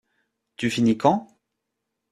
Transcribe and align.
Tu 0.55 0.71
finis 0.71 0.97
quand? 0.97 1.27